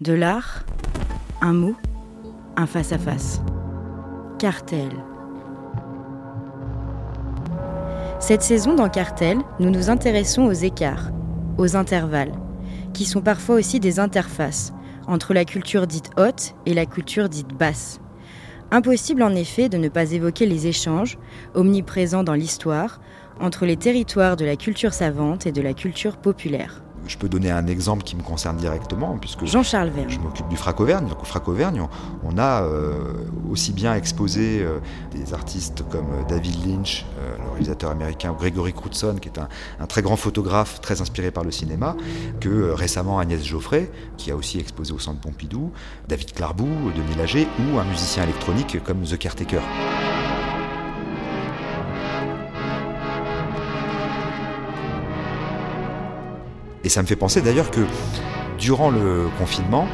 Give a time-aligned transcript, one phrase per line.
[0.00, 0.64] De l'art,
[1.40, 1.76] un mot,
[2.56, 3.40] un face-à-face.
[4.40, 4.90] Cartel.
[8.18, 11.12] Cette saison dans Cartel, nous nous intéressons aux écarts,
[11.58, 12.34] aux intervalles,
[12.92, 14.72] qui sont parfois aussi des interfaces
[15.06, 18.00] entre la culture dite haute et la culture dite basse.
[18.72, 21.18] Impossible en effet de ne pas évoquer les échanges,
[21.54, 23.00] omniprésents dans l'histoire,
[23.40, 26.82] entre les territoires de la culture savante et de la culture populaire.
[27.06, 30.80] Je peux donner un exemple qui me concerne directement, puisque Jean-Charles je m'occupe du Frac
[30.80, 31.06] Auvergne.
[31.08, 31.88] Donc au Frac Auvergne, on,
[32.24, 33.12] on a euh,
[33.50, 34.78] aussi bien exposé euh,
[35.12, 39.48] des artistes comme euh, David Lynch, euh, le réalisateur américain, ou Gregory qui est un,
[39.80, 41.96] un très grand photographe, très inspiré par le cinéma,
[42.40, 45.72] que récemment Agnès Geoffrey, qui a aussi exposé au Centre Pompidou,
[46.08, 49.60] David Clarbou, Denis Lager, ou un musicien électronique comme The Caretaker.
[56.84, 57.80] Et ça me fait penser d'ailleurs que
[58.58, 59.88] durant le confinement,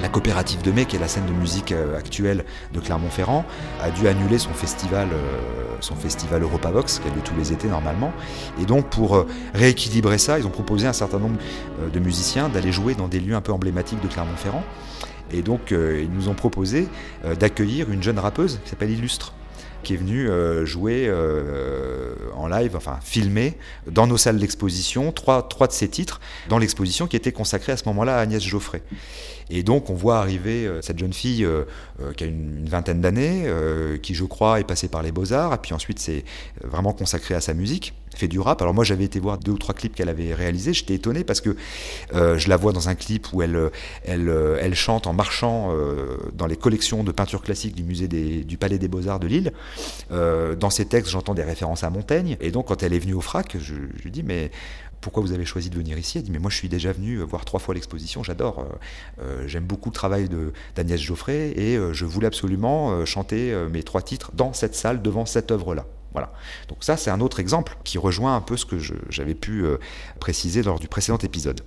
[0.00, 3.44] la coopérative de mai, qui est la scène de musique euh, actuelle de Clermont-Ferrand,
[3.80, 7.68] a dû annuler son festival, euh, son festival Europavox, qui a lieu tous les étés
[7.68, 8.12] normalement.
[8.60, 11.38] Et donc, pour euh, rééquilibrer ça, ils ont proposé à un certain nombre
[11.92, 14.64] de musiciens d'aller jouer dans des lieux un peu emblématiques de Clermont-Ferrand.
[15.32, 16.88] Et donc, ils nous ont proposé
[17.40, 19.32] d'accueillir une jeune rappeuse qui s'appelle Illustre
[19.82, 23.56] qui est venue euh, jouer euh, en live, enfin filmer,
[23.90, 27.76] dans nos salles d'exposition, trois, trois de ses titres, dans l'exposition qui était consacrée à
[27.76, 28.82] ce moment-là à Agnès Geoffrey.
[29.50, 31.64] Et donc on voit arriver euh, cette jeune fille euh,
[32.00, 33.46] euh, qui a une, vingtaine d'années,
[34.02, 36.24] qui je crois est passée par les beaux-arts, et puis ensuite c'est
[36.62, 38.62] vraiment consacrée à sa musique, fait du rap.
[38.62, 41.40] Alors moi j'avais été voir deux ou trois clips qu'elle avait réalisés, j'étais étonné parce
[41.40, 41.56] que
[42.12, 43.70] je la vois dans un clip où elle,
[44.04, 45.74] elle, chante en marchant
[46.32, 49.52] dans les collections de peinture classique du musée du Palais des Beaux-Arts de Lille.
[50.10, 52.36] Dans ses textes, j'entends des références à Montaigne.
[52.40, 54.50] Et donc, quand elle est venue au FRAC, je lui dis, mais
[55.02, 57.18] pourquoi vous avez choisi de venir ici Elle dit, mais moi, je suis déjà venu
[57.18, 58.60] voir trois fois l'exposition, j'adore.
[58.60, 60.30] Euh, euh, J'aime beaucoup le travail
[60.74, 64.74] d'Agnès Geoffrey et euh, je voulais absolument euh, chanter euh, mes trois titres dans cette
[64.74, 65.84] salle, devant cette œuvre-là.
[66.12, 66.32] Voilà.
[66.68, 68.78] Donc ça, c'est un autre exemple qui rejoint un peu ce que
[69.10, 69.78] j'avais pu euh,
[70.20, 71.62] préciser lors du précédent épisode.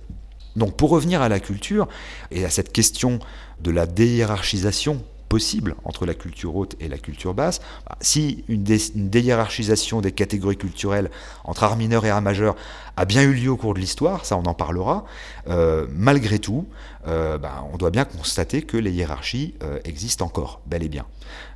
[0.56, 1.86] Donc pour revenir à la culture
[2.30, 3.18] et à cette question
[3.60, 8.62] de la déhiérarchisation possible entre la culture haute et la culture basse, bah, si une,
[8.62, 11.10] dé- une déhiérarchisation des catégories culturelles
[11.44, 12.56] entre art mineur et art majeur
[12.96, 15.04] a bien eu lieu au cours de l'histoire, ça on en parlera,
[15.48, 16.66] euh, malgré tout,
[17.06, 21.04] euh, bah, on doit bien constater que les hiérarchies euh, existent encore, bel et bien.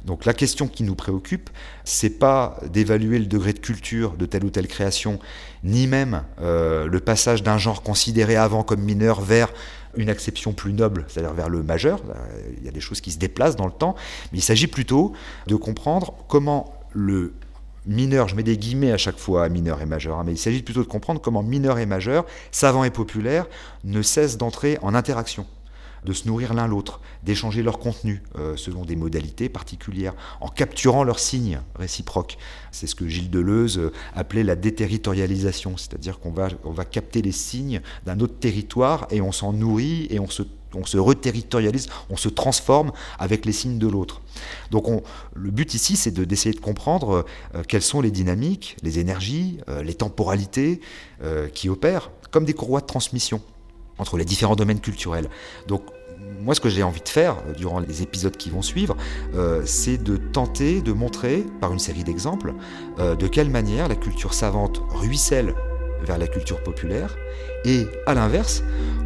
[0.04, 1.48] Donc la question qui nous préoccupe,
[1.84, 5.18] c'est pas d'évaluer le degré de culture de telle ou telle création,
[5.62, 9.52] ni même le passage d'un genre considéré avant comme mineur vers
[9.96, 12.00] une acception plus noble, c'est-à-dire vers le majeur.
[12.08, 13.94] Euh, Il y a des choses qui se déplacent dans le temps,
[14.32, 15.12] mais il s'agit plutôt
[15.46, 17.34] de comprendre comment le
[17.86, 20.62] mineur, je mets des guillemets à chaque fois, mineur et majeur, hein, mais il s'agit
[20.62, 23.46] plutôt de comprendre comment mineur et majeur, savant et populaire,
[23.84, 25.46] ne cessent d'entrer en interaction
[26.04, 31.04] de se nourrir l'un l'autre, d'échanger leur contenu euh, selon des modalités particulières, en capturant
[31.04, 32.38] leurs signes réciproques.
[32.70, 37.22] C'est ce que Gilles Deleuze euh, appelait la déterritorialisation, c'est-à-dire qu'on va, on va capter
[37.22, 41.88] les signes d'un autre territoire et on s'en nourrit et on se on se reterritorialise,
[42.10, 44.20] on se transforme avec les signes de l'autre.
[44.70, 45.02] Donc on,
[45.34, 49.58] le but ici, c'est de- d'essayer de comprendre euh, quelles sont les dynamiques, les énergies,
[49.82, 50.80] les temporalités
[51.54, 53.42] qui opèrent comme des courroies de transmission
[54.00, 55.28] entre les différents domaines culturels.
[55.68, 55.82] Donc
[56.42, 58.96] moi, ce que j'ai envie de faire euh, durant les épisodes qui vont suivre,
[59.34, 62.54] euh, c'est de tenter de montrer, par une série d'exemples,
[62.98, 65.54] euh, de quelle manière la culture savante ruisselle
[66.02, 67.16] vers la culture populaire,
[67.64, 68.62] et à l'inverse,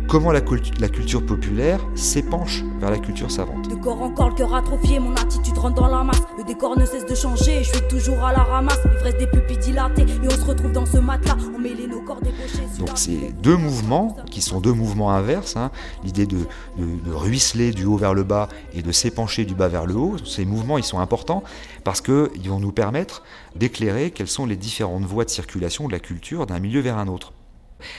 [0.08, 3.68] comment la, cultu- la culture populaire s'épanche vers la culture savante.
[3.68, 6.20] De corps en corps, le cœur atrophié, mon attitude rentre dans la masse.
[6.38, 8.78] Le décor ne cesse de changer, je suis toujours à la ramasse.
[8.84, 11.36] L'ivresse des pupilles dilatées, et on se retrouve dans ce matelas.
[11.54, 12.66] On mêlait nos corps débauchés.
[12.78, 15.56] Donc c'est deux mouvements qui sont deux mouvements inverses.
[15.56, 15.70] hein.
[16.04, 16.38] L'idée de,
[16.78, 19.94] de- de ruisseler du haut vers le bas et de s'épancher du bas vers le
[19.94, 20.16] haut.
[20.24, 21.42] Ces mouvements, ils sont importants
[21.84, 23.22] parce qu'ils vont nous permettre
[23.56, 27.08] d'éclairer quelles sont les différentes voies de circulation de la culture d'un milieu vers un
[27.08, 27.32] autre.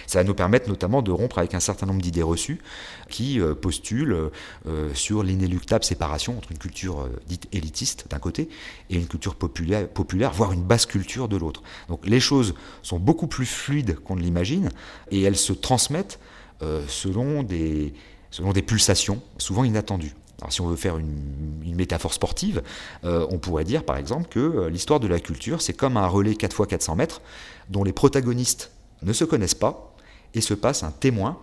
[0.08, 2.60] Ça va nous permettre notamment de rompre avec un certain nombre d'idées reçues
[3.10, 4.32] qui euh, postulent
[4.68, 8.50] euh, sur l'inéluctable séparation entre une culture euh, dite élitiste d'un côté
[8.90, 11.64] et une culture populaire, populaire, voire une basse culture de l'autre.
[11.90, 14.70] Donc les choses sont beaucoup plus fluides qu'on ne l'imagine
[15.12, 16.20] et elles se transmettent
[16.88, 17.94] selon, des,
[18.32, 20.16] selon des pulsations souvent inattendues.
[20.50, 22.64] Si on veut faire une, métaphore sportive,
[23.04, 26.62] on pourrait dire par exemple que l'histoire de la culture, c'est comme un relais 4
[26.62, 27.22] x 400 mètres
[27.70, 28.72] dont les protagonistes
[29.06, 29.94] ne se connaissent pas
[30.34, 31.38] et se passe un témoin.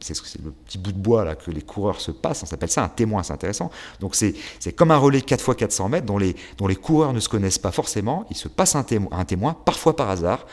[0.00, 2.46] C'est ce- c'est le petit bout de bois là que les coureurs se passent, on
[2.46, 3.68] s'appelle ça un témoin, c'est intéressant.
[3.98, 4.34] Donc c'est
[4.76, 7.58] comme un relais 4 x 400 mètres dont les, dont les coureurs ne se connaissent
[7.58, 10.46] pas forcément, il se passe un un témoin parfois par hasard,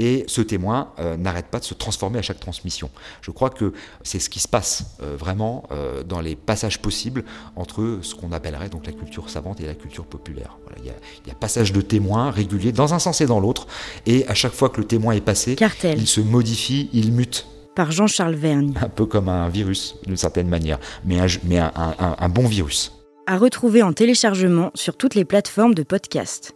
[0.00, 2.90] et ce témoin euh, n'arrête pas de se transformer à chaque transmission.
[3.20, 7.24] Je crois que c'est ce qui se passe euh, vraiment euh, dans les passages possibles
[7.54, 10.56] entre ce qu'on appellerait donc la culture savante et la culture populaire.
[10.78, 13.66] il, y a, passage de témoins réguliers dans un sens et dans l'autre,
[14.06, 17.46] et à chaque fois que le témoin est passé, il se modifie, il mute
[17.76, 18.74] par Jean-Charles Vergne.
[18.80, 22.92] Un peu comme un virus, d'une certaine manière, mais mais un bon virus.
[23.26, 26.54] À retrouver en téléchargement sur toutes les plateformes de podcast.